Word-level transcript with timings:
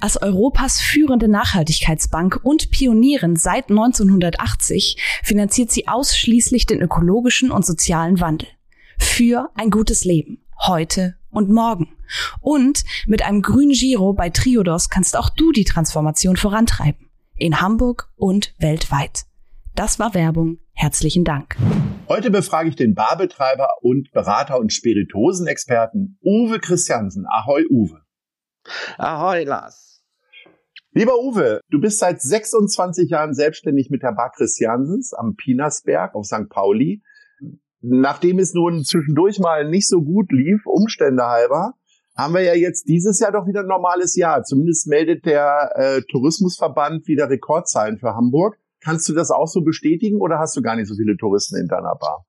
Als 0.00 0.20
Europas 0.20 0.80
führende 0.80 1.28
Nachhaltigkeitsbank 1.28 2.40
und 2.42 2.70
Pionierin 2.70 3.36
seit 3.36 3.70
1980 3.70 4.96
finanziert 5.22 5.70
sie 5.70 5.88
ausschließlich 5.88 6.66
den 6.66 6.80
ökologischen 6.80 7.50
und 7.50 7.64
sozialen 7.64 8.20
Wandel. 8.20 8.48
Für 8.98 9.50
ein 9.54 9.70
gutes 9.70 10.04
Leben. 10.04 10.44
Heute 10.66 11.16
und 11.30 11.50
morgen. 11.50 11.88
Und 12.40 12.84
mit 13.06 13.22
einem 13.22 13.42
grünen 13.42 13.72
Giro 13.72 14.12
bei 14.12 14.30
Triodos 14.30 14.88
kannst 14.88 15.16
auch 15.16 15.30
du 15.30 15.52
die 15.52 15.64
Transformation 15.64 16.36
vorantreiben. 16.36 17.08
In 17.36 17.60
Hamburg 17.60 18.10
und 18.16 18.54
weltweit. 18.58 19.24
Das 19.74 19.98
war 19.98 20.14
Werbung. 20.14 20.58
Herzlichen 20.72 21.24
Dank. 21.24 21.56
Heute 22.08 22.30
befrage 22.30 22.70
ich 22.70 22.76
den 22.76 22.94
Barbetreiber 22.94 23.68
und 23.82 24.10
Berater 24.12 24.58
und 24.58 24.72
Spirituosenexperten 24.72 26.18
Uwe 26.22 26.58
Christiansen. 26.58 27.26
Ahoi, 27.28 27.64
Uwe. 27.68 28.00
Ahoi, 28.96 29.44
Lars. 29.44 30.02
Lieber 30.92 31.18
Uwe, 31.20 31.60
du 31.70 31.80
bist 31.80 31.98
seit 31.98 32.20
26 32.20 33.10
Jahren 33.10 33.34
selbstständig 33.34 33.90
mit 33.90 34.02
der 34.02 34.12
Bar 34.12 34.32
Christiansens 34.34 35.12
am 35.14 35.36
Pinersberg 35.36 36.14
auf 36.14 36.26
St. 36.26 36.48
Pauli. 36.48 37.02
Nachdem 37.80 38.38
es 38.38 38.54
nun 38.54 38.84
zwischendurch 38.84 39.38
mal 39.38 39.68
nicht 39.68 39.88
so 39.88 40.02
gut 40.02 40.32
lief, 40.32 40.62
Umstände 40.66 41.24
halber, 41.24 41.74
haben 42.16 42.34
wir 42.34 42.42
ja 42.42 42.54
jetzt 42.54 42.88
dieses 42.88 43.20
Jahr 43.20 43.30
doch 43.30 43.46
wieder 43.46 43.60
ein 43.60 43.68
normales 43.68 44.16
Jahr. 44.16 44.42
Zumindest 44.42 44.88
meldet 44.88 45.24
der 45.24 45.70
äh, 45.76 46.02
Tourismusverband 46.10 47.06
wieder 47.06 47.30
Rekordzahlen 47.30 47.98
für 47.98 48.14
Hamburg. 48.14 48.58
Kannst 48.82 49.08
du 49.08 49.14
das 49.14 49.30
auch 49.30 49.46
so 49.46 49.62
bestätigen 49.62 50.20
oder 50.20 50.38
hast 50.38 50.56
du 50.56 50.62
gar 50.62 50.74
nicht 50.74 50.88
so 50.88 50.96
viele 50.96 51.16
Touristen 51.16 51.56
in 51.56 51.68
deiner 51.68 51.94
Bar? 51.94 52.26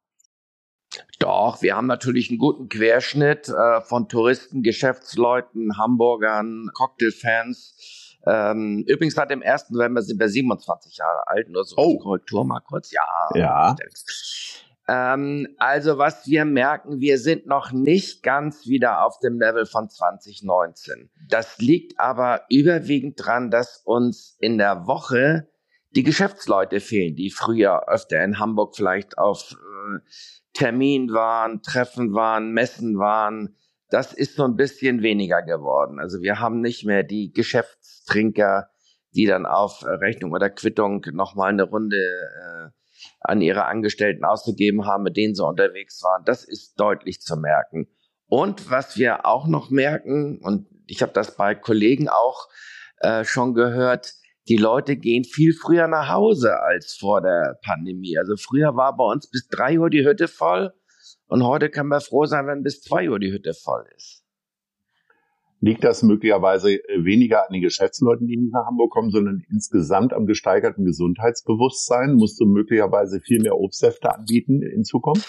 Doch, 1.19 1.61
wir 1.61 1.75
haben 1.75 1.87
natürlich 1.87 2.29
einen 2.29 2.39
guten 2.39 2.69
Querschnitt 2.69 3.49
äh, 3.49 3.81
von 3.81 4.07
Touristen, 4.07 4.63
Geschäftsleuten, 4.63 5.77
Hamburgern, 5.77 6.69
Cocktailfans. 6.73 8.17
Ähm, 8.25 8.83
übrigens 8.87 9.15
seit 9.15 9.31
dem 9.31 9.41
1. 9.41 9.69
November 9.69 10.01
sind 10.01 10.19
wir 10.19 10.29
27 10.29 10.97
Jahre 10.97 11.27
alt, 11.27 11.49
nur 11.49 11.63
so 11.63 11.75
oh. 11.77 11.99
Korrektur 11.99 12.45
mal 12.45 12.59
kurz. 12.59 12.91
Ja. 12.91 13.01
Ja. 13.33 13.75
Ähm, 14.87 15.47
also 15.57 15.97
was 15.97 16.25
wir 16.25 16.45
merken, 16.45 16.99
wir 16.99 17.19
sind 17.19 17.45
noch 17.45 17.71
nicht 17.71 18.23
ganz 18.23 18.65
wieder 18.65 19.05
auf 19.05 19.19
dem 19.19 19.39
Level 19.39 19.65
von 19.65 19.87
2019. 19.87 21.09
Das 21.29 21.59
liegt 21.59 21.99
aber 21.99 22.41
überwiegend 22.49 23.23
dran, 23.23 23.51
dass 23.51 23.81
uns 23.85 24.35
in 24.39 24.57
der 24.57 24.87
Woche 24.87 25.47
die 25.91 26.03
Geschäftsleute 26.03 26.79
fehlen, 26.79 27.15
die 27.15 27.29
früher 27.29 27.87
öfter 27.87 28.23
in 28.23 28.39
Hamburg 28.39 28.75
vielleicht 28.75 29.17
auf 29.17 29.51
äh, 29.53 29.99
Termin 30.59 31.13
waren, 31.13 31.61
Treffen 31.61 32.13
waren, 32.13 32.51
Messen 32.51 32.99
waren. 32.99 33.55
Das 33.89 34.11
ist 34.11 34.35
so 34.35 34.43
ein 34.43 34.57
bisschen 34.57 35.01
weniger 35.01 35.41
geworden. 35.41 35.99
Also 35.99 36.21
wir 36.21 36.41
haben 36.41 36.59
nicht 36.59 36.85
mehr 36.85 37.03
die 37.03 37.31
Geschäftstrinker, 37.31 38.69
die 39.15 39.25
dann 39.25 39.45
auf 39.45 39.85
Rechnung 39.85 40.33
oder 40.33 40.49
Quittung 40.49 41.01
nochmal 41.13 41.51
eine 41.51 41.63
Runde 41.63 41.95
äh, 41.97 42.69
an 43.21 43.39
ihre 43.39 43.65
Angestellten 43.65 44.25
ausgegeben 44.25 44.85
haben, 44.85 45.03
mit 45.03 45.15
denen 45.15 45.33
sie 45.33 45.47
unterwegs 45.47 46.03
waren. 46.03 46.25
Das 46.25 46.43
ist 46.43 46.77
deutlich 46.77 47.21
zu 47.21 47.37
merken. 47.37 47.87
Und 48.27 48.69
was 48.69 48.97
wir 48.97 49.25
auch 49.25 49.47
noch 49.47 49.69
merken, 49.69 50.39
und 50.43 50.67
ich 50.87 51.01
habe 51.01 51.13
das 51.13 51.37
bei 51.37 51.55
Kollegen 51.55 52.09
auch 52.09 52.49
äh, 52.97 53.23
schon 53.23 53.53
gehört, 53.53 54.13
die 54.49 54.57
Leute 54.57 54.97
gehen 54.97 55.23
viel 55.23 55.53
früher 55.53 55.87
nach 55.87 56.09
Hause 56.09 56.59
als 56.59 56.97
vor 56.99 57.21
der 57.21 57.59
Pandemie. 57.63 58.17
Also 58.17 58.35
früher 58.35 58.75
war 58.75 58.97
bei 58.97 59.05
uns 59.05 59.29
bis 59.29 59.47
drei 59.47 59.79
Uhr 59.79 59.91
die 59.91 60.05
Hütte 60.05 60.27
voll 60.27 60.73
und 61.27 61.43
heute 61.43 61.69
kann 61.69 61.87
man 61.87 62.01
froh 62.01 62.25
sein, 62.25 62.47
wenn 62.47 62.63
bis 62.63 62.81
zwei 62.81 63.09
Uhr 63.09 63.19
die 63.19 63.31
Hütte 63.31 63.53
voll 63.53 63.85
ist. 63.95 64.23
Liegt 65.61 65.83
das 65.83 66.03
möglicherweise 66.03 66.73
äh, 66.73 67.03
weniger 67.03 67.45
an 67.45 67.53
den 67.53 67.61
Geschäftsleuten, 67.61 68.27
die 68.27 68.37
nicht 68.37 68.53
nach 68.53 68.65
Hamburg 68.65 68.91
kommen, 68.91 69.11
sondern 69.11 69.43
insgesamt 69.51 70.13
am 70.13 70.25
gesteigerten 70.25 70.85
Gesundheitsbewusstsein? 70.85 72.15
Musst 72.15 72.39
du 72.39 72.45
möglicherweise 72.45 73.19
viel 73.19 73.41
mehr 73.41 73.57
Obstsäfte 73.57 74.13
anbieten 74.13 74.61
in 74.61 74.85
Zukunft? 74.85 75.27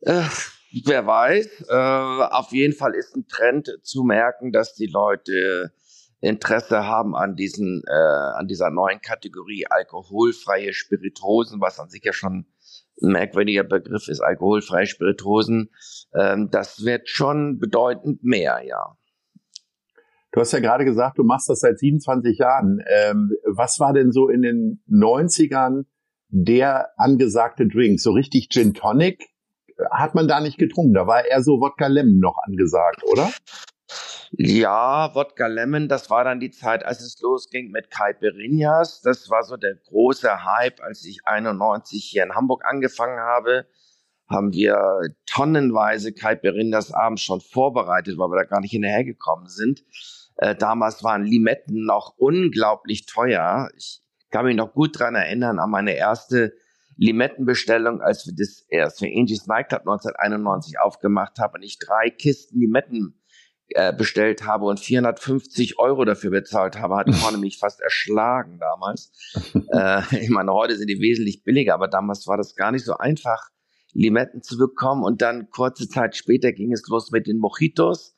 Äh, 0.00 0.24
wer 0.84 1.06
weiß. 1.06 1.66
Äh, 1.68 1.74
auf 1.74 2.50
jeden 2.50 2.74
Fall 2.74 2.94
ist 2.94 3.16
ein 3.16 3.28
Trend 3.28 3.70
zu 3.82 4.02
merken, 4.02 4.50
dass 4.50 4.74
die 4.74 4.88
Leute 4.88 5.72
Interesse 6.20 6.86
haben 6.86 7.14
an 7.14 7.36
diesen, 7.36 7.82
äh, 7.86 8.38
an 8.38 8.46
dieser 8.46 8.70
neuen 8.70 9.00
Kategorie 9.00 9.66
alkoholfreie 9.68 10.72
Spiritosen, 10.72 11.60
was 11.60 11.78
an 11.78 11.88
sich 11.88 12.02
ja 12.04 12.12
schon 12.12 12.46
ein 13.02 13.12
merkwürdiger 13.12 13.64
Begriff 13.64 14.08
ist, 14.08 14.20
alkoholfreie 14.20 14.86
Spiritosen. 14.86 15.70
Ähm, 16.14 16.48
das 16.50 16.84
wird 16.84 17.08
schon 17.08 17.58
bedeutend 17.58 18.24
mehr, 18.24 18.62
ja. 18.64 18.96
Du 20.32 20.40
hast 20.40 20.52
ja 20.52 20.60
gerade 20.60 20.84
gesagt, 20.84 21.18
du 21.18 21.24
machst 21.24 21.48
das 21.48 21.60
seit 21.60 21.78
27 21.78 22.38
Jahren. 22.38 22.82
Ähm, 22.86 23.32
was 23.46 23.78
war 23.80 23.92
denn 23.92 24.12
so 24.12 24.28
in 24.28 24.42
den 24.42 24.82
90ern 24.90 25.84
der 26.28 26.90
angesagte 26.98 27.66
Drink? 27.66 28.00
So 28.00 28.12
richtig 28.12 28.48
Gin 28.50 28.74
Tonic 28.74 29.24
hat 29.90 30.14
man 30.14 30.28
da 30.28 30.40
nicht 30.40 30.58
getrunken. 30.58 30.94
Da 30.94 31.06
war 31.06 31.24
eher 31.24 31.42
so 31.42 31.60
Wodka 31.60 31.86
Lemon 31.86 32.18
noch 32.18 32.36
angesagt, 32.46 33.02
oder? 33.04 33.30
Ja, 34.32 35.14
Wodka 35.14 35.46
Lemon, 35.46 35.88
das 35.88 36.10
war 36.10 36.24
dann 36.24 36.40
die 36.40 36.50
Zeit, 36.50 36.84
als 36.84 37.00
es 37.00 37.20
losging 37.20 37.70
mit 37.70 37.90
Caipirinhas. 37.90 39.00
Das 39.02 39.30
war 39.30 39.44
so 39.44 39.56
der 39.56 39.76
große 39.76 40.44
Hype, 40.44 40.80
als 40.82 41.04
ich 41.04 41.20
91 41.24 42.04
hier 42.04 42.24
in 42.24 42.34
Hamburg 42.34 42.64
angefangen 42.64 43.18
habe. 43.18 43.66
Haben 44.28 44.52
wir 44.52 45.00
tonnenweise 45.26 46.12
Caipirinhas 46.12 46.92
abends 46.92 47.22
schon 47.22 47.40
vorbereitet, 47.40 48.18
weil 48.18 48.28
wir 48.28 48.36
da 48.36 48.44
gar 48.44 48.60
nicht 48.60 48.72
hinterhergekommen 48.72 49.46
sind. 49.48 49.84
Äh, 50.36 50.56
damals 50.56 51.04
waren 51.04 51.24
Limetten 51.24 51.84
noch 51.84 52.14
unglaublich 52.18 53.06
teuer. 53.06 53.70
Ich 53.76 54.02
kann 54.30 54.44
mich 54.44 54.56
noch 54.56 54.72
gut 54.72 54.98
dran 54.98 55.14
erinnern 55.14 55.60
an 55.60 55.70
meine 55.70 55.94
erste 55.94 56.52
Limettenbestellung, 56.96 58.00
als 58.00 58.26
wir 58.26 58.34
das 58.34 58.64
erst 58.68 58.98
für 58.98 59.06
Angie's 59.06 59.46
Nightclub 59.46 59.82
1991 59.82 60.80
aufgemacht 60.80 61.38
haben 61.38 61.54
und 61.54 61.62
ich 61.62 61.78
drei 61.78 62.10
Kisten 62.10 62.58
Limetten 62.58 63.20
äh, 63.70 63.92
bestellt 63.92 64.44
habe 64.44 64.66
und 64.66 64.80
450 64.80 65.78
Euro 65.78 66.04
dafür 66.04 66.30
bezahlt 66.30 66.78
habe, 66.78 66.96
hat 66.96 67.14
vorne 67.14 67.38
mich 67.38 67.58
fast 67.58 67.80
erschlagen 67.80 68.58
damals. 68.58 69.12
äh, 69.72 70.02
ich 70.20 70.30
meine, 70.30 70.52
heute 70.52 70.76
sind 70.76 70.88
die 70.88 71.00
wesentlich 71.00 71.42
billiger, 71.42 71.74
aber 71.74 71.88
damals 71.88 72.26
war 72.26 72.36
das 72.36 72.54
gar 72.54 72.72
nicht 72.72 72.84
so 72.84 72.96
einfach, 72.96 73.50
Limetten 73.92 74.42
zu 74.42 74.56
bekommen. 74.58 75.02
Und 75.02 75.22
dann 75.22 75.50
kurze 75.50 75.88
Zeit 75.88 76.16
später 76.16 76.52
ging 76.52 76.72
es 76.72 76.86
los 76.88 77.10
mit 77.10 77.26
den 77.26 77.38
Mojitos. 77.38 78.14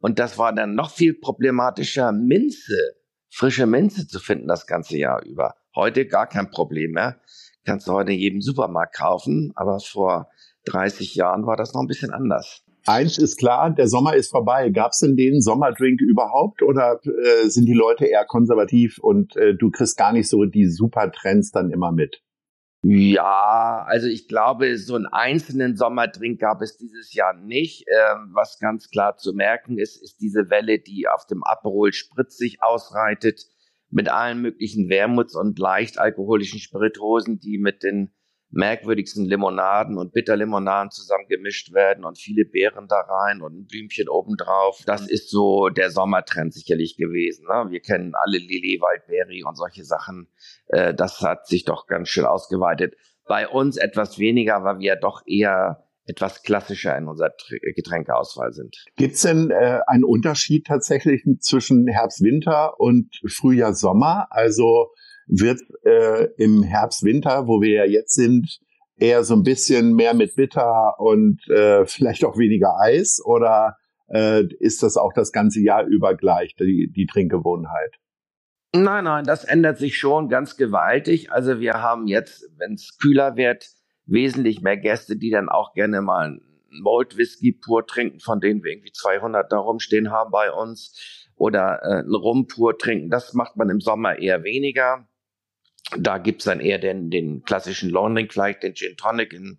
Und 0.00 0.18
das 0.18 0.38
war 0.38 0.52
dann 0.52 0.74
noch 0.74 0.90
viel 0.90 1.14
problematischer, 1.14 2.10
Minze, 2.12 2.96
frische 3.30 3.66
Minze 3.66 4.06
zu 4.06 4.18
finden 4.18 4.48
das 4.48 4.66
ganze 4.66 4.96
Jahr 4.98 5.22
über. 5.24 5.54
Heute 5.74 6.06
gar 6.06 6.26
kein 6.26 6.50
Problem 6.50 6.92
mehr. 6.92 7.20
Kannst 7.64 7.86
du 7.86 7.92
heute 7.92 8.12
in 8.12 8.18
jedem 8.18 8.40
Supermarkt 8.40 8.96
kaufen, 8.96 9.52
aber 9.54 9.78
vor 9.78 10.30
30 10.64 11.14
Jahren 11.14 11.46
war 11.46 11.56
das 11.56 11.74
noch 11.74 11.82
ein 11.82 11.86
bisschen 11.86 12.12
anders. 12.12 12.64
Eins 12.90 13.18
ist 13.18 13.38
klar, 13.38 13.70
der 13.70 13.86
Sommer 13.86 14.16
ist 14.16 14.30
vorbei. 14.30 14.68
Gab 14.70 14.90
es 14.90 14.98
denn 14.98 15.14
den 15.14 15.40
Sommerdrink 15.40 16.00
überhaupt 16.00 16.60
oder 16.60 16.98
äh, 17.04 17.48
sind 17.48 17.66
die 17.66 17.74
Leute 17.74 18.06
eher 18.06 18.24
konservativ 18.24 18.98
und 18.98 19.36
äh, 19.36 19.54
du 19.54 19.70
kriegst 19.70 19.96
gar 19.96 20.12
nicht 20.12 20.28
so 20.28 20.44
die 20.44 20.66
Supertrends 20.66 21.52
dann 21.52 21.70
immer 21.70 21.92
mit? 21.92 22.20
Ja, 22.82 23.84
also 23.86 24.08
ich 24.08 24.26
glaube, 24.26 24.76
so 24.76 24.96
einen 24.96 25.06
einzelnen 25.06 25.76
Sommerdrink 25.76 26.40
gab 26.40 26.62
es 26.62 26.78
dieses 26.78 27.14
Jahr 27.14 27.34
nicht. 27.34 27.84
Ähm, 27.86 28.30
was 28.32 28.58
ganz 28.58 28.88
klar 28.88 29.16
zu 29.16 29.34
merken 29.34 29.78
ist, 29.78 30.02
ist 30.02 30.20
diese 30.20 30.50
Welle, 30.50 30.80
die 30.80 31.06
auf 31.06 31.26
dem 31.26 31.44
Aperol 31.44 31.92
spritzig 31.92 32.60
ausreitet, 32.60 33.44
mit 33.90 34.08
allen 34.08 34.42
möglichen 34.42 34.88
Wermuts- 34.88 35.36
und 35.36 35.60
leicht 35.60 35.98
alkoholischen 35.98 36.58
Spiritosen, 36.58 37.38
die 37.38 37.58
mit 37.58 37.84
den 37.84 38.10
merkwürdigsten 38.50 39.26
Limonaden 39.26 39.96
und 39.96 40.12
Bitterlimonaden 40.12 40.90
zusammen 40.90 41.26
gemischt 41.28 41.72
werden 41.72 42.04
und 42.04 42.18
viele 42.18 42.44
Beeren 42.44 42.88
da 42.88 43.00
rein 43.00 43.42
und 43.42 43.54
ein 43.54 43.66
Blümchen 43.66 44.08
obendrauf. 44.08 44.82
Das 44.86 45.08
ist 45.08 45.30
so 45.30 45.68
der 45.68 45.90
Sommertrend 45.90 46.52
sicherlich 46.52 46.96
gewesen. 46.96 47.46
Ne? 47.46 47.70
Wir 47.70 47.80
kennen 47.80 48.12
alle 48.14 48.38
Lilly, 48.38 48.80
Waldbeere 48.80 49.46
und 49.48 49.56
solche 49.56 49.84
Sachen. 49.84 50.28
Äh, 50.66 50.94
das 50.94 51.20
hat 51.20 51.46
sich 51.46 51.64
doch 51.64 51.86
ganz 51.86 52.08
schön 52.08 52.24
ausgeweitet. 52.24 52.94
Bei 53.26 53.46
uns 53.46 53.76
etwas 53.76 54.18
weniger, 54.18 54.64
weil 54.64 54.80
wir 54.80 54.96
doch 54.96 55.22
eher 55.26 55.86
etwas 56.06 56.42
klassischer 56.42 56.96
in 56.98 57.06
unserer 57.06 57.32
Getränkeauswahl 57.76 58.52
sind. 58.52 58.84
Gibt 58.96 59.14
es 59.14 59.22
denn 59.22 59.50
äh, 59.50 59.80
einen 59.86 60.02
Unterschied 60.02 60.66
tatsächlich 60.66 61.22
zwischen 61.38 61.86
Herbst, 61.86 62.22
Winter 62.22 62.80
und 62.80 63.20
Frühjahr, 63.28 63.74
Sommer? 63.74 64.26
Also 64.30 64.88
wird 65.30 65.60
äh, 65.84 66.24
im 66.36 66.62
Herbst, 66.62 67.04
Winter, 67.04 67.46
wo 67.46 67.60
wir 67.60 67.70
ja 67.70 67.84
jetzt 67.84 68.14
sind, 68.14 68.60
eher 68.96 69.24
so 69.24 69.34
ein 69.34 69.42
bisschen 69.42 69.94
mehr 69.94 70.14
mit 70.14 70.36
Bitter 70.36 70.94
und 70.98 71.40
äh, 71.48 71.86
vielleicht 71.86 72.24
auch 72.24 72.36
weniger 72.36 72.78
Eis 72.80 73.20
oder 73.24 73.76
äh, 74.08 74.44
ist 74.58 74.82
das 74.82 74.96
auch 74.96 75.12
das 75.14 75.32
ganze 75.32 75.60
Jahr 75.60 75.84
über 75.84 76.14
gleich, 76.14 76.54
die, 76.56 76.90
die 76.94 77.06
Trinkgewohnheit? 77.06 77.96
Nein, 78.72 79.04
nein, 79.04 79.24
das 79.24 79.44
ändert 79.44 79.78
sich 79.78 79.96
schon 79.98 80.28
ganz 80.28 80.56
gewaltig. 80.56 81.32
Also 81.32 81.58
wir 81.58 81.82
haben 81.82 82.06
jetzt, 82.06 82.48
wenn 82.56 82.74
es 82.74 82.96
kühler 82.98 83.36
wird, 83.36 83.66
wesentlich 84.06 84.62
mehr 84.62 84.76
Gäste, 84.76 85.16
die 85.16 85.30
dann 85.30 85.48
auch 85.48 85.72
gerne 85.72 86.02
mal 86.02 86.26
einen 86.26 86.40
Malt 86.70 87.16
Whisky 87.16 87.52
pur 87.52 87.84
trinken, 87.84 88.20
von 88.20 88.40
denen 88.40 88.62
wir 88.62 88.70
irgendwie 88.70 88.92
200 88.92 89.50
da 89.50 89.58
rumstehen 89.58 90.12
haben 90.12 90.30
bei 90.30 90.52
uns, 90.52 91.28
oder 91.34 91.80
äh, 91.82 92.00
einen 92.00 92.14
Rum 92.14 92.46
pur 92.46 92.78
trinken. 92.78 93.10
Das 93.10 93.32
macht 93.34 93.56
man 93.56 93.70
im 93.70 93.80
Sommer 93.80 94.18
eher 94.18 94.44
weniger. 94.44 95.08
Da 95.98 96.18
gibt's 96.18 96.44
dann 96.44 96.60
eher 96.60 96.78
den, 96.78 97.10
den 97.10 97.42
klassischen 97.42 97.90
Long 97.90 98.14
Drink, 98.14 98.32
vielleicht 98.32 98.62
den 98.62 98.74
Gin 98.74 98.96
Tonic 98.96 99.32
in 99.32 99.58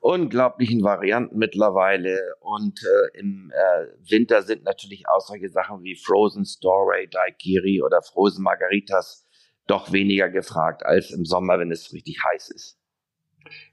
unglaublichen 0.00 0.82
Varianten 0.82 1.38
mittlerweile. 1.38 2.18
Und 2.40 2.80
äh, 2.82 3.18
im 3.18 3.52
äh, 3.54 4.10
Winter 4.10 4.42
sind 4.42 4.64
natürlich 4.64 5.04
auch 5.08 5.20
solche 5.20 5.48
Sachen 5.48 5.82
wie 5.82 5.96
Frozen 5.96 6.44
Story, 6.44 7.08
Daikiri 7.10 7.82
oder 7.82 8.02
Frozen 8.02 8.42
Margaritas 8.42 9.26
doch 9.66 9.92
weniger 9.92 10.28
gefragt 10.28 10.84
als 10.84 11.10
im 11.10 11.24
Sommer, 11.24 11.58
wenn 11.58 11.70
es 11.70 11.92
richtig 11.92 12.18
heiß 12.24 12.50
ist. 12.50 12.78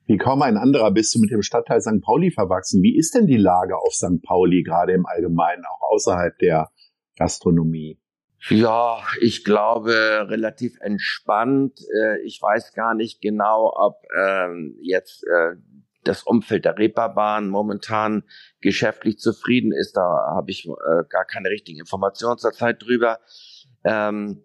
Wie 0.06 0.18
kaum 0.18 0.42
ein 0.42 0.58
anderer 0.58 0.92
bist 0.92 1.14
du 1.16 1.20
mit 1.20 1.32
dem 1.32 1.42
Stadtteil 1.42 1.82
St. 1.82 2.02
Pauli 2.02 2.32
verwachsen. 2.32 2.82
Wie 2.82 2.98
ist 2.98 3.16
denn 3.16 3.28
die 3.28 3.38
Lage 3.38 3.78
auf 3.78 3.94
St. 3.94 4.22
Pauli, 4.24 4.64
gerade 4.64 4.94
im 4.94 5.06
Allgemeinen, 5.06 5.66
auch 5.66 5.92
außerhalb 5.92 6.38
der 6.40 6.70
Gastronomie? 7.18 8.00
Ja, 8.50 9.00
ich 9.20 9.44
glaube 9.44 10.28
relativ 10.30 10.80
entspannt. 10.80 11.80
Äh, 12.02 12.22
ich 12.22 12.42
weiß 12.42 12.74
gar 12.74 12.94
nicht 12.94 13.22
genau, 13.22 13.74
ob 13.76 14.04
ähm, 14.16 14.78
jetzt 14.82 15.24
äh, 15.24 15.56
das 16.04 16.24
Umfeld 16.24 16.66
der 16.66 16.78
Reeperbahn 16.78 17.50
momentan 17.50 18.24
geschäftlich 18.62 19.18
zufrieden 19.18 19.74
ist. 19.74 19.98
Da 19.98 20.34
habe 20.36 20.52
ich 20.52 20.68
äh, 20.68 21.04
gar 21.10 21.26
keine 21.26 21.50
richtigen 21.50 21.80
Informationen 21.80 22.38
zurzeit 22.38 22.82
drüber. 22.82 23.20
Ähm, 23.84 24.44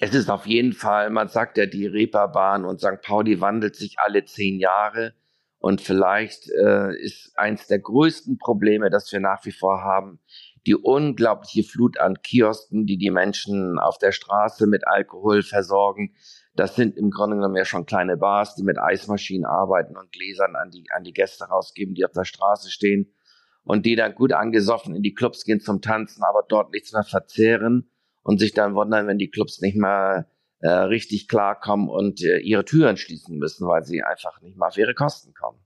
es 0.00 0.14
ist 0.14 0.30
auf 0.30 0.46
jeden 0.46 0.72
Fall, 0.72 1.10
man 1.10 1.28
sagt 1.28 1.58
ja, 1.58 1.66
die 1.66 1.86
Reeperbahn 1.86 2.64
und 2.64 2.80
St. 2.80 3.02
Pauli 3.02 3.40
wandelt 3.40 3.76
sich 3.76 3.96
alle 3.98 4.24
zehn 4.24 4.58
Jahre. 4.58 5.14
Und 5.58 5.82
vielleicht 5.82 6.50
äh, 6.52 6.96
ist 6.98 7.32
eins 7.36 7.66
der 7.66 7.80
größten 7.80 8.38
Probleme, 8.38 8.88
das 8.88 9.12
wir 9.12 9.20
nach 9.20 9.44
wie 9.44 9.52
vor 9.52 9.82
haben, 9.82 10.18
die 10.66 10.76
unglaubliche 10.76 11.62
Flut 11.62 11.98
an 11.98 12.22
Kiosken, 12.22 12.86
die 12.86 12.98
die 12.98 13.10
Menschen 13.10 13.78
auf 13.78 13.98
der 13.98 14.12
Straße 14.12 14.66
mit 14.66 14.86
Alkohol 14.86 15.42
versorgen. 15.42 16.14
Das 16.54 16.76
sind 16.76 16.96
im 16.96 17.10
Grunde 17.10 17.36
genommen 17.36 17.56
ja 17.56 17.64
schon 17.64 17.86
kleine 17.86 18.16
Bars, 18.16 18.56
die 18.56 18.64
mit 18.64 18.78
Eismaschinen 18.78 19.46
arbeiten 19.46 19.96
und 19.96 20.12
Gläsern 20.12 20.56
an 20.56 20.70
die, 20.70 20.84
an 20.94 21.04
die 21.04 21.12
Gäste 21.12 21.44
rausgeben, 21.44 21.94
die 21.94 22.04
auf 22.04 22.12
der 22.12 22.24
Straße 22.24 22.70
stehen 22.70 23.12
und 23.64 23.86
die 23.86 23.96
dann 23.96 24.14
gut 24.14 24.32
angesoffen 24.32 24.94
in 24.94 25.02
die 25.02 25.14
Clubs 25.14 25.44
gehen 25.44 25.60
zum 25.60 25.80
Tanzen, 25.80 26.22
aber 26.24 26.44
dort 26.48 26.72
nichts 26.72 26.92
mehr 26.92 27.04
verzehren 27.04 27.90
und 28.22 28.38
sich 28.38 28.52
dann 28.52 28.74
wundern, 28.74 29.06
wenn 29.06 29.18
die 29.18 29.30
Clubs 29.30 29.60
nicht 29.60 29.76
mehr 29.76 30.28
äh, 30.58 30.68
richtig 30.68 31.28
klarkommen 31.28 31.88
und 31.88 32.22
äh, 32.22 32.38
ihre 32.38 32.64
Türen 32.64 32.96
schließen 32.96 33.38
müssen, 33.38 33.66
weil 33.66 33.84
sie 33.84 34.02
einfach 34.02 34.42
nicht 34.42 34.58
mal 34.58 34.68
auf 34.68 34.76
ihre 34.76 34.94
Kosten 34.94 35.32
kommen 35.32 35.60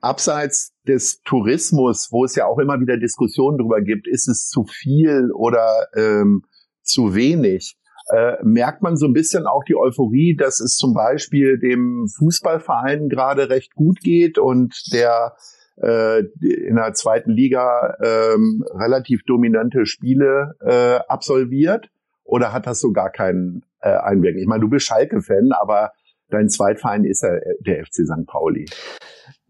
abseits 0.00 0.72
des 0.86 1.22
Tourismus, 1.22 2.08
wo 2.10 2.24
es 2.24 2.34
ja 2.34 2.46
auch 2.46 2.58
immer 2.58 2.80
wieder 2.80 2.96
Diskussionen 2.96 3.58
darüber 3.58 3.80
gibt, 3.80 4.08
ist 4.08 4.28
es 4.28 4.48
zu 4.48 4.64
viel 4.64 5.30
oder 5.32 5.88
ähm, 5.94 6.42
zu 6.82 7.14
wenig, 7.14 7.76
äh, 8.10 8.36
merkt 8.42 8.82
man 8.82 8.96
so 8.96 9.06
ein 9.06 9.12
bisschen 9.12 9.46
auch 9.46 9.62
die 9.64 9.76
Euphorie, 9.76 10.34
dass 10.36 10.60
es 10.60 10.76
zum 10.76 10.94
Beispiel 10.94 11.58
dem 11.58 12.06
Fußballverein 12.18 13.08
gerade 13.08 13.50
recht 13.50 13.74
gut 13.74 14.00
geht 14.00 14.38
und 14.38 14.74
der 14.92 15.36
äh, 15.80 16.24
in 16.40 16.76
der 16.76 16.92
zweiten 16.94 17.30
Liga 17.30 17.96
ähm, 18.02 18.64
relativ 18.74 19.22
dominante 19.26 19.86
Spiele 19.86 20.54
äh, 20.60 20.98
absolviert? 21.08 21.88
Oder 22.24 22.52
hat 22.52 22.66
das 22.66 22.80
so 22.80 22.92
gar 22.92 23.10
keinen 23.10 23.64
äh, 23.80 23.88
Einwirkung? 23.88 24.40
Ich 24.40 24.46
meine, 24.46 24.60
du 24.60 24.68
bist 24.68 24.86
Schalke-Fan, 24.86 25.52
aber 25.52 25.92
dein 26.28 26.48
Zweitverein 26.48 27.04
ist 27.04 27.22
ja 27.22 27.30
der 27.60 27.84
FC 27.84 28.06
St. 28.06 28.26
Pauli. 28.26 28.66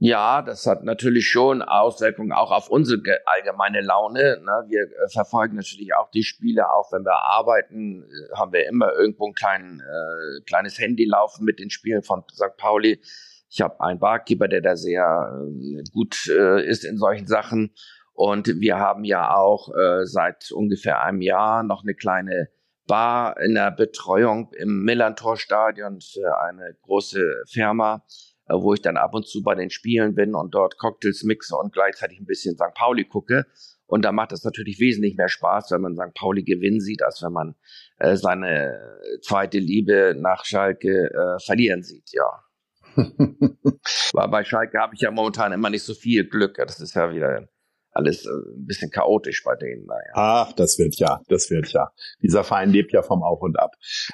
Ja, 0.03 0.41
das 0.41 0.67
hat 0.67 0.83
natürlich 0.83 1.29
schon 1.29 1.61
Auswirkungen 1.61 2.33
auch 2.33 2.53
auf 2.53 2.71
unsere 2.71 3.03
allgemeine 3.27 3.83
Laune. 3.83 4.41
Ne? 4.41 4.65
Wir 4.67 4.85
äh, 4.85 5.09
verfolgen 5.13 5.57
natürlich 5.57 5.95
auch 5.95 6.11
die 6.11 6.23
Spiele, 6.23 6.73
auch 6.73 6.91
wenn 6.91 7.05
wir 7.05 7.17
arbeiten, 7.17 8.05
äh, 8.05 8.35
haben 8.35 8.51
wir 8.51 8.67
immer 8.67 8.95
irgendwo 8.95 9.27
ein 9.27 9.35
klein, 9.35 9.83
äh, 9.83 10.41
kleines 10.47 10.79
Handy 10.79 11.05
laufen 11.05 11.45
mit 11.45 11.59
den 11.59 11.69
Spielen 11.69 12.03
von 12.03 12.25
St. 12.33 12.57
Pauli. 12.57 13.03
Ich 13.51 13.61
habe 13.61 13.79
einen 13.83 13.99
Barkeeper, 13.99 14.49
der 14.49 14.63
da 14.63 14.75
sehr 14.75 15.05
äh, 15.45 15.83
gut 15.93 16.27
äh, 16.29 16.67
ist 16.67 16.87
in 16.87 16.97
solchen 16.97 17.27
Sachen. 17.27 17.75
Und 18.15 18.47
wir 18.59 18.79
haben 18.79 19.05
ja 19.05 19.35
auch 19.35 19.69
äh, 19.77 20.07
seit 20.07 20.51
ungefähr 20.51 21.03
einem 21.03 21.21
Jahr 21.21 21.63
noch 21.63 21.83
eine 21.83 21.95
kleine 21.95 22.49
Bar 22.87 23.39
in 23.39 23.55
der 23.55 23.71
Betreuung 23.71 24.51
im 24.55 24.83
Millantor-Stadion 24.83 26.01
für 26.01 26.41
eine 26.41 26.75
große 26.85 27.23
Firma 27.47 28.03
wo 28.53 28.75
ich 28.75 28.83
dann 28.83 28.97
ab 28.97 29.15
und 29.15 29.27
zu 29.27 29.43
bei 29.43 29.55
den 29.55 29.71
Spielen 29.71 30.15
bin 30.15 30.35
und 30.35 30.55
dort 30.55 30.79
Cocktails 30.79 31.23
mixe 31.25 31.57
und 31.57 31.73
gleichzeitig 31.73 32.21
ein 32.21 32.27
bisschen 32.27 32.57
St. 32.57 32.75
Pauli 32.75 33.05
gucke. 33.05 33.47
Und 33.87 34.05
da 34.05 34.13
macht 34.13 34.33
es 34.33 34.45
natürlich 34.45 34.79
wesentlich 34.79 35.17
mehr 35.17 35.29
Spaß, 35.29 35.73
wenn 35.73 35.81
man 35.81 35.97
St. 35.97 36.15
Pauli 36.15 36.45
gewinnen 36.45 36.81
sieht, 36.81 37.03
als 37.03 37.23
wenn 37.23 37.33
man 37.33 37.57
äh, 37.99 38.17
seine 38.17 38.79
zweite 39.23 39.59
Liebe 39.59 40.15
nach 40.17 40.45
Schalke 40.45 41.11
äh, 41.11 41.45
verlieren 41.45 41.83
sieht, 41.83 42.11
ja. 42.13 42.45
Weil 44.13 44.29
bei 44.29 44.45
Schalke 44.45 44.79
habe 44.79 44.95
ich 44.95 45.01
ja 45.01 45.11
momentan 45.11 45.53
immer 45.53 45.71
nicht 45.71 45.83
so 45.83 45.95
viel 45.95 46.25
Glück. 46.25 46.57
Das 46.57 46.81
ist 46.81 46.95
ja 46.95 47.13
wieder 47.13 47.49
alles 47.93 48.25
äh, 48.25 48.31
ein 48.31 48.67
bisschen 48.67 48.91
chaotisch 48.91 49.43
bei 49.45 49.57
denen. 49.57 49.87
Naja. 49.87 50.11
Ach, 50.15 50.53
das 50.53 50.79
wird 50.79 50.97
ja, 50.97 51.21
das 51.29 51.51
wird 51.51 51.69
ja. 51.73 51.91
Dieser 52.23 52.45
Verein 52.45 52.71
lebt 52.71 52.93
ja 52.93 53.03
vom 53.03 53.23
Auf 53.23 53.43
und 53.43 53.59
Ab. 53.59 53.73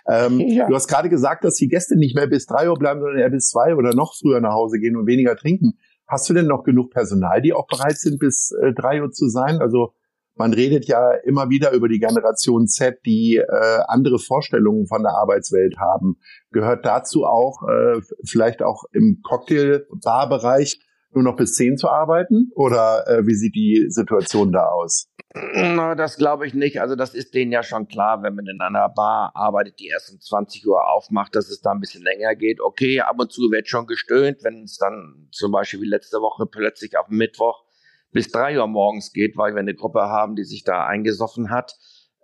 Ähm, 0.08 0.40
ja. 0.48 0.66
Du 0.68 0.74
hast 0.74 0.88
gerade 0.88 1.08
gesagt, 1.08 1.44
dass 1.44 1.54
die 1.56 1.68
Gäste 1.68 1.96
nicht 1.96 2.14
mehr 2.14 2.26
bis 2.26 2.46
drei 2.46 2.68
Uhr 2.68 2.78
bleiben, 2.78 3.00
sondern 3.00 3.18
eher 3.18 3.30
bis 3.30 3.48
zwei 3.48 3.74
oder 3.74 3.94
noch 3.94 4.14
früher 4.14 4.40
nach 4.40 4.52
Hause 4.52 4.78
gehen 4.78 4.96
und 4.96 5.06
weniger 5.06 5.36
trinken. 5.36 5.78
Hast 6.06 6.28
du 6.28 6.34
denn 6.34 6.46
noch 6.46 6.62
genug 6.62 6.92
Personal, 6.92 7.42
die 7.42 7.52
auch 7.52 7.66
bereit 7.66 7.98
sind, 7.98 8.18
bis 8.18 8.52
äh, 8.62 8.72
drei 8.72 9.02
Uhr 9.02 9.10
zu 9.10 9.28
sein? 9.28 9.58
Also 9.60 9.92
man 10.36 10.52
redet 10.52 10.84
ja 10.86 11.12
immer 11.24 11.48
wieder 11.48 11.72
über 11.72 11.88
die 11.88 11.98
Generation 11.98 12.66
Z, 12.66 13.00
die 13.06 13.36
äh, 13.36 13.78
andere 13.88 14.18
Vorstellungen 14.18 14.86
von 14.86 15.02
der 15.02 15.12
Arbeitswelt 15.12 15.78
haben. 15.78 16.18
Gehört 16.52 16.84
dazu 16.84 17.24
auch 17.24 17.62
äh, 17.68 18.00
vielleicht 18.24 18.62
auch 18.62 18.84
im 18.92 19.20
Cocktailbarbereich 19.22 20.78
nur 21.16 21.24
noch 21.24 21.36
bis 21.36 21.54
zehn 21.54 21.76
zu 21.76 21.88
arbeiten? 21.88 22.50
Oder 22.54 23.08
äh, 23.08 23.26
wie 23.26 23.34
sieht 23.34 23.54
die 23.54 23.86
Situation 23.88 24.52
da 24.52 24.66
aus? 24.66 25.08
Na, 25.54 25.94
das 25.94 26.16
glaube 26.16 26.46
ich 26.46 26.54
nicht. 26.54 26.80
Also 26.80 26.94
das 26.94 27.14
ist 27.14 27.34
denen 27.34 27.52
ja 27.52 27.62
schon 27.62 27.88
klar, 27.88 28.22
wenn 28.22 28.34
man 28.34 28.46
in 28.46 28.60
einer 28.60 28.88
Bar 28.88 29.32
arbeitet, 29.34 29.80
die 29.80 29.88
erst 29.88 30.12
um 30.12 30.20
20 30.20 30.66
Uhr 30.66 30.88
aufmacht, 30.88 31.34
dass 31.34 31.50
es 31.50 31.60
da 31.60 31.72
ein 31.72 31.80
bisschen 31.80 32.02
länger 32.02 32.34
geht. 32.36 32.60
Okay, 32.60 33.00
ab 33.00 33.16
und 33.18 33.32
zu 33.32 33.50
wird 33.50 33.68
schon 33.68 33.86
gestöhnt, 33.86 34.44
wenn 34.44 34.62
es 34.62 34.76
dann 34.76 35.28
zum 35.32 35.52
Beispiel 35.52 35.80
wie 35.80 35.88
letzte 35.88 36.18
Woche 36.18 36.46
plötzlich 36.46 36.96
auf 36.96 37.08
Mittwoch 37.08 37.64
bis 38.12 38.30
drei 38.30 38.58
Uhr 38.58 38.66
morgens 38.66 39.12
geht, 39.12 39.36
weil 39.36 39.54
wir 39.54 39.60
eine 39.60 39.74
Gruppe 39.74 40.02
haben, 40.02 40.36
die 40.36 40.44
sich 40.44 40.64
da 40.64 40.86
eingesoffen 40.86 41.50
hat. 41.50 41.74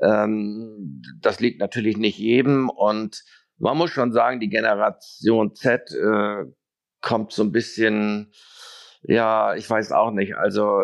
Ähm, 0.01 1.03
das 1.21 1.41
liegt 1.41 1.61
natürlich 1.61 1.97
nicht 1.97 2.19
jedem 2.19 2.71
und 2.71 3.23
man 3.59 3.77
muss 3.77 3.91
schon 3.91 4.13
sagen, 4.13 4.41
die 4.41 4.49
Generation 4.49 5.55
Z 5.55 5.93
äh, 5.93 6.45
kommt 7.01 7.33
so 7.33 7.43
ein 7.43 7.53
bisschen 7.53 8.33
ja, 9.03 9.55
ich 9.55 9.69
weiß 9.69 9.93
auch 9.93 10.11
nicht. 10.11 10.37
Also 10.37 10.81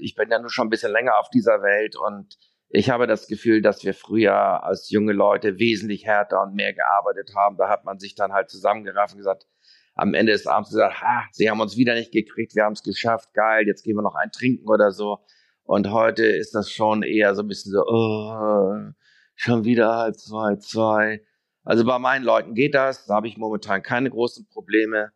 ich 0.00 0.14
bin 0.14 0.30
ja 0.30 0.38
nur 0.38 0.50
schon 0.50 0.66
ein 0.66 0.70
bisschen 0.70 0.92
länger 0.92 1.18
auf 1.18 1.30
dieser 1.30 1.62
Welt 1.62 1.96
und 1.96 2.36
ich 2.68 2.90
habe 2.90 3.06
das 3.06 3.26
Gefühl, 3.26 3.60
dass 3.60 3.84
wir 3.84 3.92
früher 3.92 4.64
als 4.64 4.88
junge 4.90 5.12
Leute 5.12 5.58
wesentlich 5.58 6.06
härter 6.06 6.42
und 6.42 6.54
mehr 6.54 6.72
gearbeitet 6.72 7.34
haben. 7.36 7.56
Da 7.58 7.68
hat 7.68 7.84
man 7.84 7.98
sich 7.98 8.14
dann 8.14 8.32
halt 8.32 8.48
zusammengerafft 8.50 9.12
und 9.14 9.18
gesagt, 9.18 9.46
am 9.94 10.14
Ende 10.14 10.32
des 10.32 10.46
Abends 10.46 10.70
gesagt, 10.70 11.02
ha, 11.02 11.24
sie 11.32 11.50
haben 11.50 11.60
uns 11.60 11.76
wieder 11.76 11.94
nicht 11.94 12.12
gekriegt, 12.12 12.54
wir 12.54 12.64
haben 12.64 12.72
es 12.72 12.82
geschafft, 12.82 13.34
geil, 13.34 13.66
jetzt 13.66 13.82
gehen 13.84 13.96
wir 13.96 14.02
noch 14.02 14.14
ein 14.14 14.30
Trinken 14.30 14.68
oder 14.68 14.90
so. 14.90 15.18
Und 15.64 15.90
heute 15.90 16.24
ist 16.24 16.54
das 16.54 16.70
schon 16.70 17.02
eher 17.02 17.34
so 17.34 17.42
ein 17.42 17.48
bisschen 17.48 17.72
so, 17.72 17.84
oh, 17.86 18.74
schon 19.34 19.64
wieder 19.64 19.96
halb 19.96 20.16
zwei, 20.16 20.56
zwei. 20.56 21.22
Also 21.64 21.84
bei 21.84 21.98
meinen 21.98 22.24
Leuten 22.24 22.54
geht 22.54 22.74
das, 22.74 23.06
da 23.06 23.14
habe 23.14 23.28
ich 23.28 23.36
momentan 23.36 23.82
keine 23.82 24.10
großen 24.10 24.48
Probleme. 24.48 25.12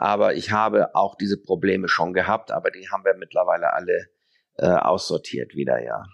Aber 0.00 0.34
ich 0.34 0.52
habe 0.52 0.94
auch 0.94 1.16
diese 1.16 1.36
Probleme 1.36 1.88
schon 1.88 2.12
gehabt, 2.12 2.52
aber 2.52 2.70
die 2.70 2.88
haben 2.88 3.04
wir 3.04 3.14
mittlerweile 3.18 3.72
alle 3.72 4.06
äh, 4.54 4.68
aussortiert 4.68 5.56
wieder, 5.56 5.82
ja. 5.84 6.04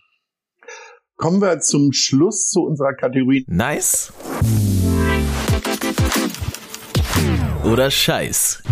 Kommen 1.17 1.43
wir 1.43 1.61
zum 1.61 1.93
Schluss 1.93 2.49
zu 2.49 2.63
unserer 2.63 2.95
Kategorie. 2.95 3.45
Nice 3.47 4.13
oder 7.65 7.91
Scheiß. 7.91 8.63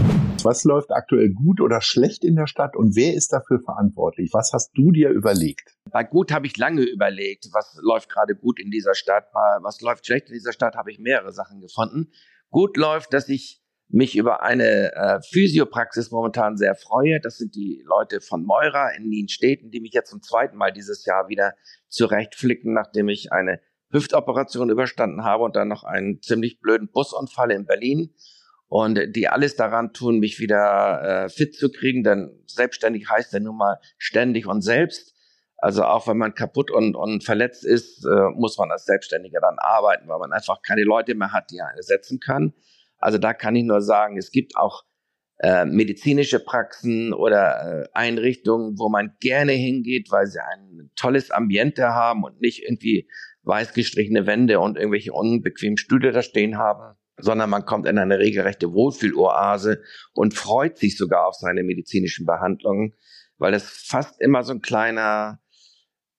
Was 0.45 0.65
läuft 0.65 0.91
aktuell 0.91 1.31
gut 1.31 1.61
oder 1.61 1.81
schlecht 1.81 2.25
in 2.25 2.37
der 2.37 2.47
Stadt 2.47 2.77
und 2.77 2.97
wer 2.97 3.15
ist 3.15 3.33
dafür 3.33 3.61
verantwortlich? 3.61 4.31
Was 4.33 4.53
hast 4.53 4.73
du 4.75 4.93
dir 4.93 5.11
überlegt? 5.11 5.77
Bei 5.91 6.05
gut 6.05 6.33
habe 6.33 6.47
ich 6.47 6.57
lange 6.57 6.83
überlegt, 6.83 7.49
was 7.53 7.79
läuft 7.83 8.09
gerade 8.09 8.35
gut 8.35 8.59
in 8.59 8.71
dieser 8.71 8.95
Stadt, 8.95 9.27
was 9.61 9.81
läuft 9.81 10.07
schlecht 10.07 10.29
in 10.29 10.35
dieser 10.35 10.53
Stadt, 10.53 10.75
habe 10.75 10.91
ich 10.91 10.99
mehrere 10.99 11.33
Sachen 11.33 11.61
gefunden. 11.61 12.13
Gut 12.51 12.77
läuft, 12.77 13.15
dass 13.15 13.29
ich 13.29 13.62
mich 13.93 14.17
über 14.17 14.43
eine 14.43 14.95
äh, 14.95 15.21
Physiopraxis 15.21 16.11
momentan 16.11 16.57
sehr 16.57 16.75
freue. 16.75 17.21
Das 17.21 17.37
sind 17.37 17.55
die 17.55 17.85
Leute 17.87 18.23
von 18.23 18.43
Meura 18.45 18.89
in 18.91 19.09
Nienstädten, 19.09 19.71
die 19.71 19.81
mich 19.81 19.93
jetzt 19.93 20.11
zum 20.11 20.23
zweiten 20.23 20.57
Mal 20.57 20.73
dieses 20.73 21.05
Jahr 21.05 21.29
wieder 21.29 21.53
zurechtflicken, 21.89 22.73
nachdem 22.73 23.11
ich 23.11 23.33
eine 23.33 23.61
Hüftoperation 23.91 24.71
überstanden 24.71 25.25
habe 25.25 25.45
und 25.45 25.57
dann 25.57 25.69
noch 25.69 25.85
einen 25.85 26.23
ziemlich 26.23 26.59
blöden 26.61 26.89
Busunfall 26.91 27.51
in 27.51 27.67
Berlin. 27.67 28.15
Und 28.69 29.15
die 29.15 29.29
alles 29.29 29.57
daran 29.57 29.93
tun, 29.93 30.19
mich 30.19 30.41
wieder 30.41 31.25
äh, 31.27 31.29
fit 31.29 31.55
zu 31.55 31.71
kriegen, 31.71 32.03
denn 32.03 32.43
selbstständig 32.47 33.11
heißt 33.11 33.35
ja 33.35 33.41
nun 33.41 33.59
mal 33.59 33.79
ständig 33.99 34.47
und 34.47 34.63
selbst. 34.63 35.15
Also 35.59 35.85
auch 35.85 36.09
wenn 36.09 36.17
man 36.17 36.33
kaputt 36.33 36.71
und, 36.71 36.97
und 36.97 37.23
verletzt 37.23 37.67
ist, 37.67 38.07
äh, 38.07 38.31
muss 38.35 38.57
man 38.57 38.71
als 38.71 38.87
Selbstständiger 38.87 39.41
dann 39.41 39.59
arbeiten, 39.59 40.09
weil 40.09 40.19
man 40.19 40.33
einfach 40.33 40.63
keine 40.63 40.85
Leute 40.85 41.15
mehr 41.15 41.33
hat, 41.33 41.51
die 41.51 41.61
einen 41.61 41.77
ersetzen 41.77 42.19
kann. 42.19 42.55
Also 43.03 43.19
da 43.19 43.35
kann 43.35 43.57
ich 43.57 43.65
nur 43.65 43.81
sagen, 43.81 44.17
es 44.17 44.31
gibt 44.31 44.57
auch 44.57 44.85
äh, 45.43 45.65
medizinische 45.65 46.39
Praxen 46.39 47.13
oder 47.13 47.83
äh, 47.83 47.89
Einrichtungen, 47.93 48.79
wo 48.79 48.89
man 48.89 49.17
gerne 49.21 49.53
hingeht, 49.53 50.11
weil 50.11 50.27
sie 50.27 50.41
ein 50.41 50.91
tolles 50.95 51.31
Ambiente 51.31 51.89
haben 51.89 52.23
und 52.23 52.41
nicht 52.41 52.63
irgendwie 52.63 53.09
weiß 53.43 53.73
gestrichene 53.73 54.27
Wände 54.27 54.61
und 54.61 54.77
irgendwelche 54.77 55.13
unbequemen 55.13 55.77
Stühle 55.77 56.13
da 56.13 56.23
stehen 56.23 56.59
haben, 56.59 56.97
sondern 57.19 57.51
man 57.51 57.65
kommt 57.65 57.87
in 57.87 57.99
eine 57.99 58.19
regelrechte 58.19 58.73
Wohlfühloase 58.73 59.83
und 60.13 60.35
freut 60.35 60.79
sich 60.79 60.97
sogar 60.97 61.27
auf 61.27 61.35
seine 61.35 61.65
medizinischen 61.65 62.25
Behandlungen, 62.25 62.95
weil 63.39 63.55
es 63.55 63.65
fast 63.65 64.21
immer 64.21 64.45
so 64.45 64.53
ein 64.53 64.61
kleiner, 64.61 65.41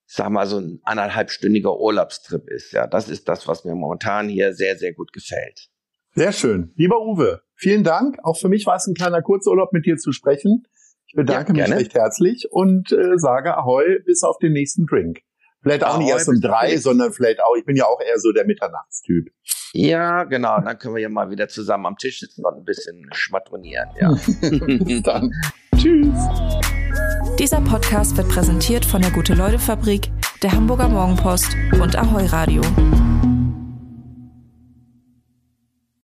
sag 0.06 0.32
mal, 0.32 0.48
so 0.48 0.60
ein 0.60 0.82
anderthalbstündiger 0.84 1.80
Urlaubstrip 1.80 2.50
ist. 2.50 2.74
Ja, 2.74 2.88
das 2.88 3.08
ist 3.08 3.30
das, 3.30 3.48
was 3.48 3.64
mir 3.64 3.76
momentan 3.76 4.28
hier 4.28 4.54
sehr, 4.54 4.78
sehr 4.78 4.94
gut 4.94 5.14
gefällt. 5.14 5.70
Sehr 6.16 6.32
schön. 6.32 6.72
Lieber 6.76 7.02
Uwe, 7.02 7.42
vielen 7.56 7.84
Dank. 7.84 8.18
Auch 8.24 8.38
für 8.38 8.50
mich 8.50 8.66
war 8.66 8.76
es 8.76 8.86
ein 8.88 8.94
kleiner 8.94 9.22
Kurzurlaub 9.22 9.74
mit 9.74 9.86
dir 9.86 9.98
zu 9.98 10.12
sprechen. 10.12 10.64
Ich 11.08 11.16
bedanke 11.16 11.56
ja, 11.56 11.68
mich 11.68 11.76
recht 11.76 11.94
herzlich 11.96 12.48
und 12.52 12.92
äh, 12.92 13.18
sage 13.18 13.58
Ahoi 13.58 14.00
bis 14.06 14.24
auf 14.24 14.38
den 14.38 14.54
nächsten 14.54 14.86
Drink. 14.86 15.22
Vielleicht 15.62 15.84
auch 15.84 15.96
Ahoi, 15.96 16.04
nicht 16.04 16.10
erst 16.10 16.30
um 16.30 16.40
drei, 16.40 16.78
sondern 16.78 17.14
vielleicht 17.14 17.42
auch, 17.42 17.56
ich 17.58 17.66
bin 17.66 17.76
ja 17.76 17.86
auch 17.86 18.00
eher 18.00 18.20
so 18.20 18.32
der 18.32 18.46
Mitternachtstyp. 18.46 19.30
Ja, 19.74 20.24
genau. 20.26 20.60
Dann 20.62 20.78
können 20.78 20.94
wir 20.94 21.02
ja 21.02 21.10
mal 21.10 21.32
wieder 21.32 21.48
zusammen 21.48 21.88
am 21.88 21.98
Tisch 21.98 22.20
sitzen 22.20 22.46
und 22.46 22.58
ein 22.58 22.64
bisschen 22.64 23.10
schwadronieren. 23.12 23.90
Ja. 24.00 24.10
bis 24.86 25.02
dann. 25.02 25.32
Tschüss. 25.76 26.18
Dieser 27.40 27.62
Podcast 27.62 28.16
wird 28.18 28.30
präsentiert 28.30 28.86
von 28.86 29.02
der 29.02 29.10
Gute-Leute-Fabrik, 29.12 30.12
der 30.44 30.52
Hamburger 30.52 30.90
Morgenpost 30.90 31.56
und 31.82 31.96
Ahoi 31.96 32.26
Radio. 32.28 32.62